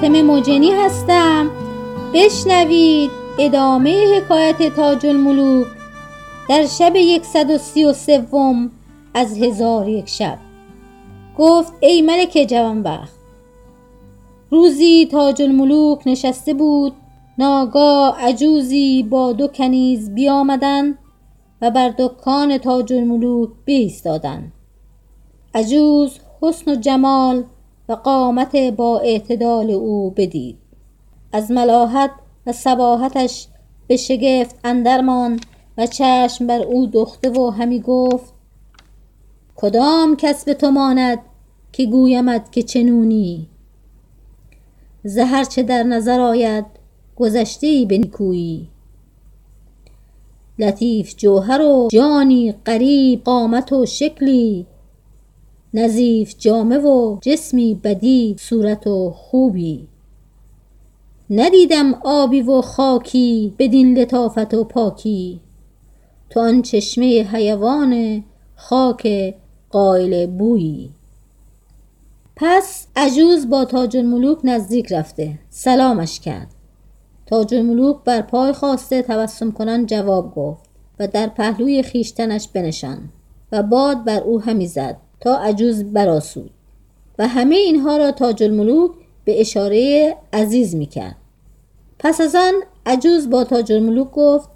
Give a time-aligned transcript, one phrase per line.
[0.00, 1.50] فاطمه مجنی هستم.
[2.14, 5.66] بشنوید ادامه حکایت تاج الملوک
[6.48, 8.70] در شب یکصد و سی و سوم
[9.14, 10.38] از هزار یک شب.
[11.38, 13.12] گفت ای ملک جوانبخت
[14.50, 16.92] روزی تاج الملوک نشسته بود.
[17.38, 20.98] ناگاه عجوزی با دو کنیز بیامدند
[21.62, 24.52] و بر دکان تاج الملوک بایستادند
[25.54, 27.44] عجوز حسن و جمال
[27.90, 30.58] و قامت با اعتدال او بدید.
[31.32, 32.10] از ملاحت
[32.46, 33.48] و صباحتش
[33.86, 35.46] به شگفت اندر ماند
[35.78, 38.34] و چشم بر او دوخته و همی گفت
[39.56, 41.18] کدام کس به تو ماند
[41.72, 43.48] که گویمت که چنونی؟
[45.04, 46.66] ز هر چه در نظر آید
[47.16, 48.68] گذشته به نیکویی.
[50.58, 54.66] لطیف جوهر و جانی غریب قامت و شکلی
[55.74, 59.88] نظیف جامه و جسمی بدیع صورت و خوبی.
[61.30, 65.40] ندیدم آبی و خاکی بدین لطافت و پاکی.
[66.30, 68.24] تو آن چشمه حیوان
[68.56, 69.34] خاک
[69.70, 70.90] قایل بویی.
[72.36, 75.38] پس عجوز با تاج الملوک نزدیک رفته.
[75.50, 76.48] سلامش کرد
[77.26, 80.64] تاج الملوک بر پای خاسته تبسم کنان جواب گفت
[80.98, 83.12] و در پهلوی خویشتنش بنشاند
[83.52, 84.96] و باد بر او همی زد.
[85.20, 86.50] تا عجوز برآسود
[87.18, 88.90] و همه اینها را تاج الملوک
[89.24, 91.16] به اشاره عزیز می کرد
[91.98, 92.54] پس از آن
[92.86, 94.48] عجوز با تاج الملوک گفت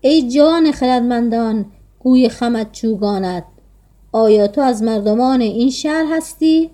[0.00, 1.66] ای جان خردمندان
[1.98, 3.44] گوی خمت چوگانت
[4.12, 6.70] آیا تو از مردمان این شهر هستی؟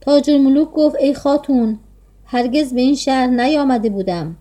[0.00, 1.78] تاج الملوک گفت ای خاتون
[2.24, 4.36] هرگز به این شهر نیامده بودم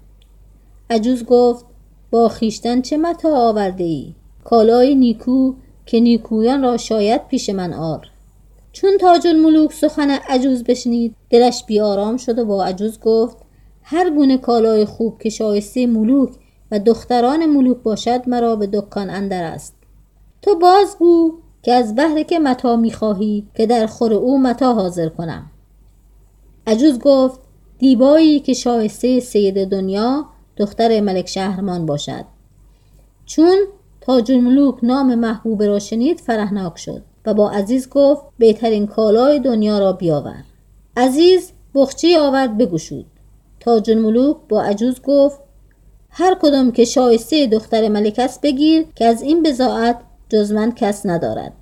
[0.90, 1.66] عجوز گفت
[2.12, 4.14] با خیشتن چه متا آورده ای؟
[4.44, 5.54] کالای نیکو
[5.86, 8.08] که نیکویان را شاید پیش من آر.
[8.72, 13.38] چون تاج الملوک سخن عجوز بشنید دلش بیارام شد و با عجوز گفت
[13.84, 16.30] هر گونه کالای خوب که شایسته ملوک
[16.72, 19.76] و دختران ملوک باشد مرا به دکان اندر است.
[20.42, 25.52] تو بازگو که از بهر که متا می‌خواهی که در خور او متا حاضر کنم.
[26.68, 27.40] عجوز گفت
[27.80, 30.26] دیبایی که شایسته سید دنیا
[30.58, 32.26] دختر ملک شهرمان باشد.
[33.26, 33.58] چون
[34.02, 39.80] تاج الملوک نام محبوب را شنید فرهناک شد و با عزیز گفت بهترین کالای دنیا
[39.80, 40.44] را بیاور.
[40.98, 43.06] عزیز بخچی آورد بگشود.
[43.60, 45.40] تاج الملوک با عجوز گفت
[46.10, 51.54] هر کدام که شایسته دختر ملک است بگیر که از این بزاعت جز کس ندارد.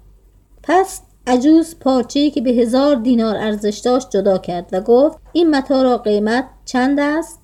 [0.64, 5.84] پس عجوز پارچه‌ای که به هزار دینار ارزش داشت جدا کرد و گفت این متا
[5.84, 7.40] را قیمت چند است؟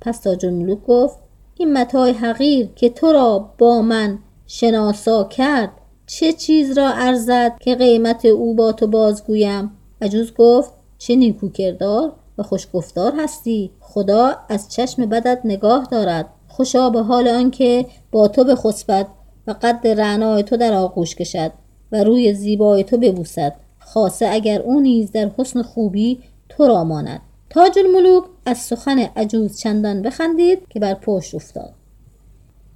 [0.00, 1.18] پس تاج الملوک گفت
[1.56, 4.18] این متاع حقیر که تو را با من
[4.50, 5.70] شناسا کرد.
[6.06, 9.70] چه چیز را ارزد که قیمت او با تو بازگویم؟
[10.02, 13.70] عجوز گفت چه نیکو کردار و خوشگفتار هستی.
[13.80, 16.26] خدا از چشم بدت نگاه دارد.
[16.48, 19.06] خوشا به حال آنکه با تو بخسبد
[19.46, 21.52] و قد رعنای تو در آغوش کشد
[21.92, 23.54] و روی زیبای تو ببوسد.
[23.78, 27.20] خاصه اگر او نیز در حسن خوبی تو را ماند.
[27.50, 31.74] تاج الملوک از سخن عجوز چندان بخندید که بر پشت افتاد.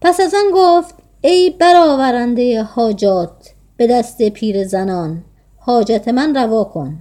[0.01, 0.95] پس از آن گفت
[1.25, 5.25] ای برآورنده حاجات به دست پیر زنان
[5.57, 6.99] حاجت من روا کن.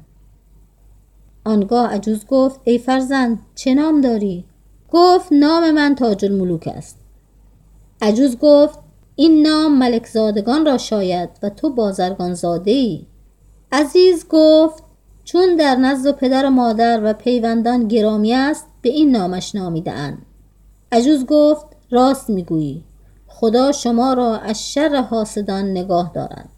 [1.46, 4.46] آنگاه عجوز گفت ای فرزند چه نام داری؟
[4.92, 6.98] گفت نام من تاج الملوک است.
[8.02, 8.80] عجوز گفت
[9.16, 13.06] این نام ملک زادگان را شاید و تو بازرگان زاده ای
[13.72, 14.84] عزیز گفت
[15.24, 20.26] چون در نزد پدر و مادر و پیوندان گرامی است به این نامش نامیده اند.
[20.92, 22.84] عجوز گفت راست می‌گویی.
[23.34, 26.50] خدا شما را از شر حاسدان نگاه دارد.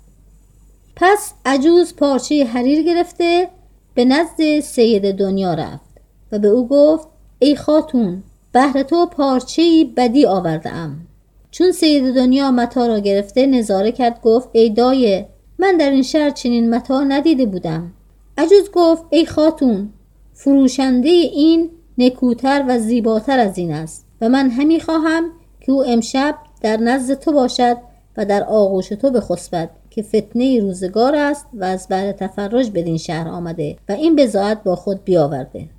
[0.95, 3.49] پس عجوز پارچه حریر گرفته
[3.95, 5.89] به نزد سید دنیا رفت
[6.31, 7.07] و به او گفت
[7.39, 11.07] ای خاتون بهر تو پارچه بدی آورده ام
[11.51, 16.29] چون سید دنیا متا را گرفته نظاره کرد گفت ای دایه من در این شهر
[16.29, 17.91] چنین متا ندیده بودم.
[18.37, 19.89] عجوز گفت ای خاتون
[20.33, 25.23] فروشنده این نکوتر و زیباتر از این است و من همی خواهم
[25.61, 27.77] که او امشب در نزد تو باشد
[28.17, 33.27] و در آغوش تو بخسبد که فتنه روزگار است و از بعد تفرج بدین شهر
[33.27, 35.69] آمده و این بزاعت با خود بیاورده.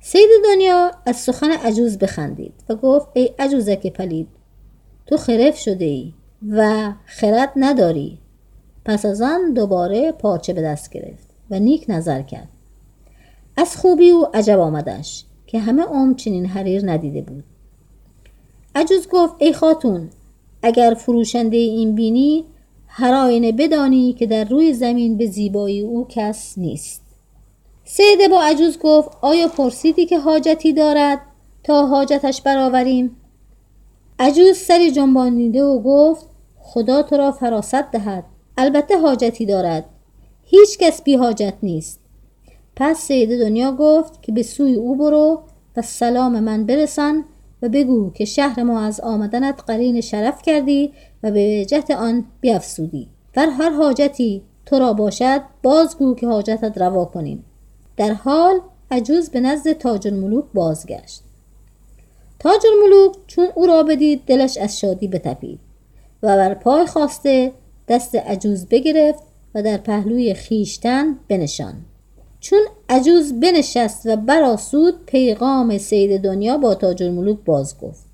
[0.00, 4.28] سید دنیا از سخن عجوز بخندید و گفت ای عجوزک پلید
[5.06, 6.12] تو خرف شده ای
[6.50, 8.18] و خرد نداری.
[8.84, 12.48] پس از آن دوباره پارچه به دست گرفت و نیک نظر کرد.
[13.56, 17.44] از خوبی او عجب آمدش که همه عمر چنین حریر ندیده بود.
[18.74, 20.10] عجوز گفت ای خاتون
[20.62, 22.44] اگر فروشنده این بینی
[22.86, 27.02] هر آینه بدانی که در روی زمین به زیبایی او کس نیست.
[27.84, 31.20] سیده با عجوز گفت آیا پرسیدی که حاجتی دارد؟
[31.64, 33.16] تا حاجتش برآوریم.
[34.18, 36.26] عجوز سری جنبانیده و گفت
[36.58, 38.24] خدا تو را فراست دهد.
[38.58, 39.84] البته حاجتی دارد.
[40.44, 42.00] هیچ کس بی حاجت نیست.
[42.76, 45.42] پس سید دنیا گفت که به سوی او برو
[45.76, 47.24] و سلام من برسان
[47.62, 53.08] و بگو که شهر ما از آمدنت قرین شرف کردی و به وجهت آن بیافسودی
[53.34, 57.44] بر هر حاجتی تو را باشد بازگو که حاجتت روا کنیم.
[57.96, 58.60] در حال
[58.90, 61.22] عجوز به نزد تاج الملوک بازگشت.
[62.38, 65.60] تاج الملوک چون او را بدید دلش از شادی بتپید
[66.22, 67.52] و بر پای خواسته
[67.88, 69.22] دست عجوز بگرفت
[69.54, 71.74] و در پهلوی خیشتن بنشان
[72.40, 78.04] چون عجوز بنشست و براسود پیغام سید دنیا با تاج الملوک باز گفت.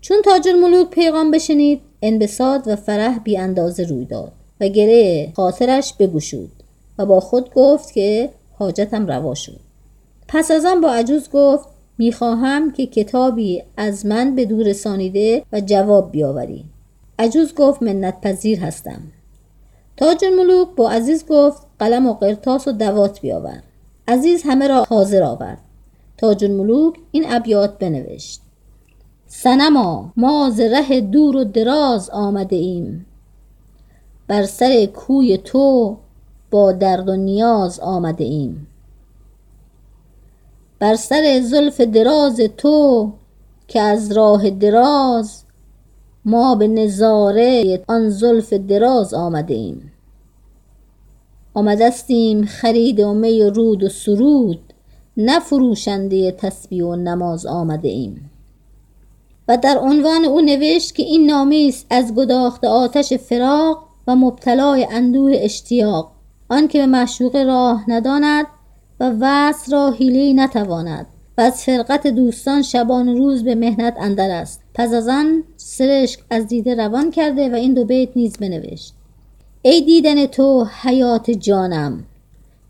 [0.00, 5.94] چون تاج الملوک پیغام بشنید انبساط و فرح بی اندازه روی داد و گره خاطرش
[5.98, 6.50] بگشود
[6.98, 9.60] و با خود گفت که حاجتم روا شد.
[10.28, 11.68] پس از آن با عجوز گفت
[11.98, 16.64] می‌خواهم که کتابی از من به دور رسانیده و جواب بیاوری
[17.18, 19.02] عجوز گفت منت پذیر هستم.
[19.98, 23.62] تاج الملوک با عزیز گفت قلم و قرتاس و دوات بیاور.
[24.08, 25.58] عزیز همه را حاضر آورد.
[26.16, 28.40] تاج الملوک این ابیات بنوشت.
[29.26, 33.06] سنما ما ز ره دور و دراز آمده ایم.
[34.26, 35.96] بر سر کوی تو
[36.50, 38.66] با درد و نیاز آمده ایم.
[40.78, 43.12] بر سر زلف دراز تو
[43.68, 45.42] که از راه دراز
[46.28, 49.92] ما به نظاره آن زلف دراز آمده ایم
[51.54, 54.60] آمدستیم خرید و می و رود و سرود
[55.16, 58.30] نه فروشنده تسبیح و نماز آمده ایم
[59.48, 64.86] و در عنوان او نوشت که این نامه است از گداخت آتش فراق و مبتلای
[64.90, 66.10] اندوه اشتیاق.
[66.48, 68.46] آنکه به معشوق راه نداند
[69.00, 71.06] و وصل را حیله نتواند
[71.38, 74.67] و از فرقت دوستان شبان روز به مهنت اندر است.
[74.78, 78.94] پس از آن سرشک از دیده روان کرده و این دو بیت نیز بنوشت.
[79.62, 82.04] ای دیدن تو حیات جانم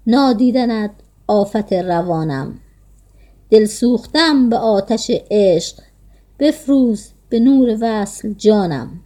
[0.06, 0.90] نادیدنت
[1.26, 2.60] آفت روانم.
[3.50, 5.74] دل سوختم به آتش عشق
[6.38, 9.00] بفروز به نور وصل جانم.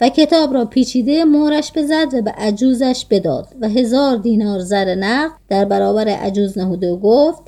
[0.00, 5.32] و کتاب را پیچیده مورش بزد و به عجوزش بداد و هزار دینار زر نقد
[5.48, 7.42] در برابر عجوز نهوده و گفت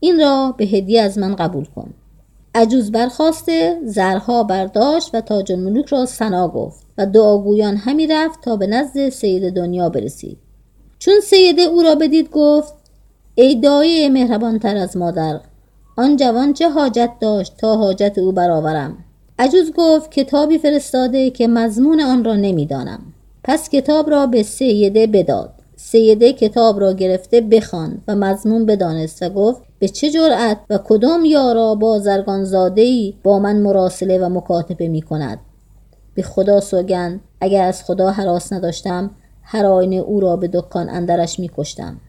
[0.00, 1.94] این را به هدیه از من قبول کن.
[2.54, 8.56] عجوز برخواسته زرها برداشت و تاج الملوک را سنا گفت و دعاگویان همی رفت تا
[8.56, 10.38] به نزد سید دنیا برسید.
[10.98, 12.74] چون سیده او را بدید گفت
[13.34, 15.40] ای دایه مهربان تر از مادر
[15.96, 18.98] آن جوان چه حاجت داشت تا حاجت او برآورم؟
[19.38, 23.00] عجوز گفت کتابی فرستاده که مضمون آن را نمی‌دانم.
[23.44, 25.59] پس کتاب را به سیده بداد.
[25.82, 31.24] سیده کتاب را گرفته بخواند و مضمون بدانست و گفت به چه جرأت و کدام
[31.24, 35.38] یارا با زرگانزاده ای با من مراسله و مکاتبه می کند؟
[36.14, 39.10] به خدا سوگند اگر از خدا حراس نداشتم
[39.42, 42.00] هر آینه او را به دکان اندرش می کشتم.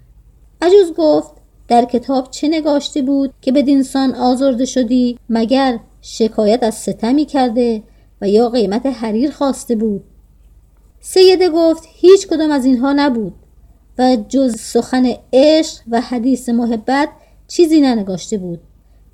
[0.62, 1.32] عجوز گفت
[1.68, 7.84] در کتاب چه نگاشته بود که به دینسان آزرده شدی مگر شکایت از ستمی کرده
[8.22, 10.04] و یا قیمت حریر خواسته بود؟
[11.00, 13.34] سیده گفت هیچ کدام از اینها نبود.
[14.02, 17.10] و جز سخن عشق و حدیث محبت
[17.48, 18.60] چیزی ننگاشته بود.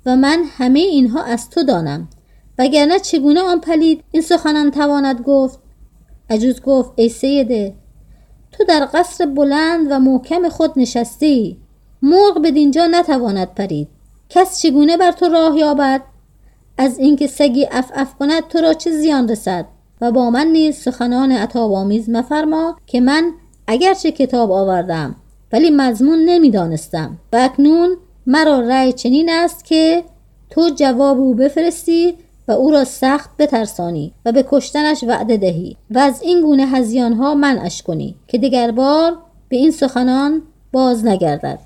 [0.06, 2.08] و من همه اینها از تو دانم.
[2.58, 5.58] وگرنه چگونه آن پلید این سخنان تواند گفت؟
[6.30, 7.74] عجوز گفت ای سیده
[8.52, 11.58] تو در قصر بلند و محکم خود نشستی.
[12.02, 13.88] مرغ بدینجا نتواند پرید.
[14.28, 16.02] کس چگونه بر تو راه یابد؟
[16.78, 19.66] از اینکه سگی عف عف کند تو را چه زیان رسد؟
[20.00, 23.32] و با من نیز سخنان عتاب‌آمیز مفرما که من
[23.70, 25.16] اگرچه کتاب آوردم
[25.52, 27.18] ولی مضمون نمی‌دانستم.
[27.32, 27.96] و اکنون
[28.26, 30.04] مرا رأی چنین است که
[30.50, 32.14] تو جواب او بفرستی
[32.48, 37.12] و او را سخت بترسانی و به کشتنش وعده دهی و از این گونه هزیان
[37.12, 41.58] ها منعش کنی که دیگر بار به این سخنان باز نگردد.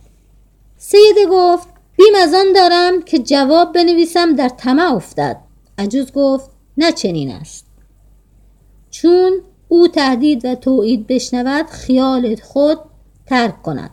[0.76, 5.36] سیده گفت بیم از آن دارم که جواب بنویسم در طمع افتد.
[5.78, 7.66] عجوز گفت نه چنین است.
[8.90, 9.32] چون
[9.72, 12.78] او تهدید و توعید بشنود خیالت خود
[13.26, 13.90] ترک کند.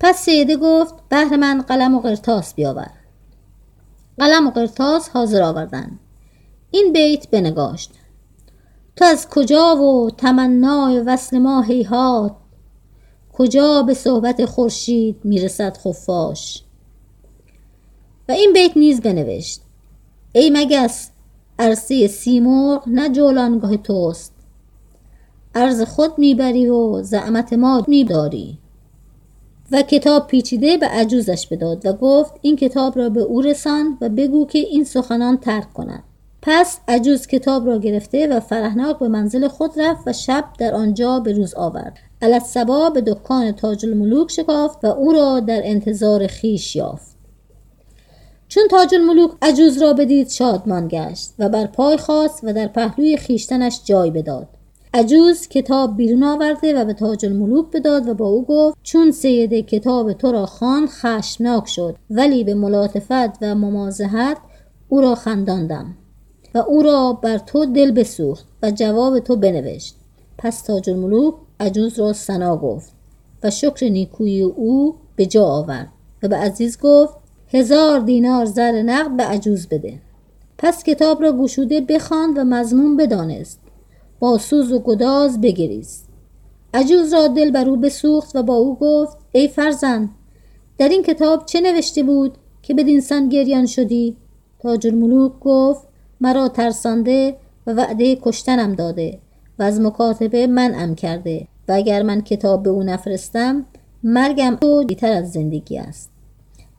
[0.00, 2.90] پس سیده گفت بهر من قلم و قرتاس بیاور.
[4.18, 5.98] قلم و قرتاس حاضر آوردن.
[6.70, 7.90] این بیت بنگاشت.
[8.96, 12.36] تو از کجا و تمنای وصل ما هیهات؟
[13.32, 16.62] کجا به صحبت خورشید می‌رسد خفاش؟
[18.28, 19.60] و این بیت نیز بنوشت.
[20.32, 21.10] ای مگس
[21.58, 24.33] عرصه سیمرغ نه جولانگاه توست.
[25.54, 28.58] عرض خود می‌بری و زعمت ما میداری.
[29.72, 34.08] و کتاب پیچیده به عجوزش بداد و گفت این کتاب را به او رسان و
[34.08, 36.02] بگو که این سخنان ترک کند.
[36.42, 41.20] پس عجوز کتاب را گرفته و فرهناک به منزل خود رفت و شب در آنجا
[41.20, 41.98] به روز آورد.
[42.22, 47.14] علت سبا به دکان تاج الملوک شکافت و او را در انتظار خیش یافت.
[48.48, 53.16] چون تاج الملوک عجوز را بدید شادمان گشت و بر پای خواست و در پهلوی
[53.16, 54.48] خیشتنش جای بداد.
[54.96, 59.66] عجوز کتاب بیرون آورده و به تاج الملوک بداد و با او گفت چون سید
[59.66, 61.96] کتاب تو را خان خشمناک شد.
[62.10, 64.36] ولی به ملاطفت و ممازحت
[64.88, 65.96] او را خنداندم
[66.54, 69.94] و او را بر تو دل بسوخت و جواب تو بنوشت.
[70.38, 72.92] پس تاج الملوک عجوز را سنا گفت
[73.42, 75.88] و شکر نیکویی او به جا آورد
[76.22, 77.14] و به عزیز گفت
[77.48, 79.98] هزار دینار زر نقد به عجوز بده.
[80.58, 83.63] پس کتاب را گشوده بخواند و مضمون بدانست.
[84.38, 86.08] سوز و گداز بگریست
[86.74, 90.10] عجوز را دل بر او بسوخت و با او گفت ای فرزند
[90.78, 94.16] در این کتاب چه نوشته بود که بدین سان گریان شدی؟
[94.58, 95.88] تاج الملوک گفت
[96.20, 99.18] مرا ترسانده و وعده کشتنم داده
[99.58, 103.64] و از مکاتبه منعم کرده و اگر من کتاب به او نفرستم
[104.04, 106.10] مرگم تو بیتر از زندگی است.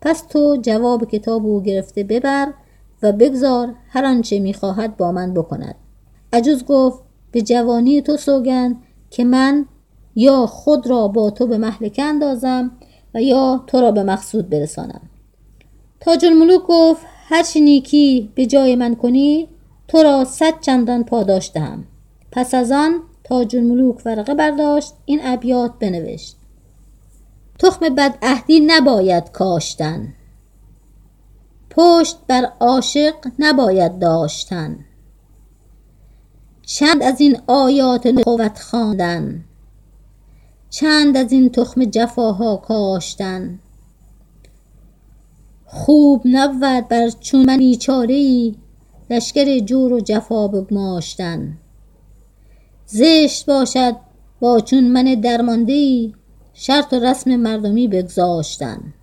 [0.02, 2.54] پس تو جواب کتاب او گرفته ببر
[3.04, 5.76] و بگذار هر آنچه می‌خواهد با من بکند.
[6.34, 7.00] عجوز گفت
[7.36, 8.76] به جوانی تو سوگن
[9.10, 9.66] که من
[10.16, 12.72] یا خود را با تو به محلکه اندازم
[13.14, 15.02] و یا تو را به مقصود برسانم.
[16.00, 19.48] تاج الملوک گفت هر نیکی به جای من کنی
[19.88, 21.84] تو را صد چندان پاداش دهم.
[22.32, 26.36] پس از آن تاج الملوک ورقه برداشت این ابیات بنوشت.
[27.60, 30.14] تخم بدعهدی نباید کاشتن.
[31.70, 34.86] پشت بر عاشق نباید داشتن.
[36.66, 39.44] چند از این آیات نخوت خواندن.
[40.70, 43.60] چند از این تخم جفاها کاشتن.
[45.66, 48.56] خوب نبود بر چون من بیچاره ای
[49.10, 51.58] لشکر جور و جفا بگماشتن.
[52.86, 53.96] زشت باشد
[54.40, 56.12] با چون من درمانده
[56.54, 58.94] شرط و رسم مردمی بگذاشتن.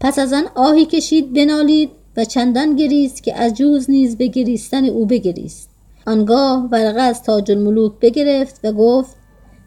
[0.00, 5.06] پس از آن آهی کشید بنالید و چندان گریست که عجوز نیز به گریستن او
[5.06, 5.67] بگریست.
[6.08, 9.16] آنگاه ورقه از تاج الملوک بگرفت و گفت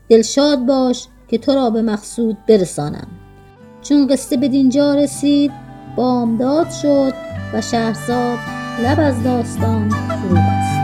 [0.09, 3.07] دلشاد باش که تو را به مقصود برسانم.
[3.81, 5.51] چون قصه به دینجا رسید
[5.95, 7.13] بامداد شد
[7.53, 8.37] و شهرزاد
[8.83, 10.80] لب از داستان فرو بست.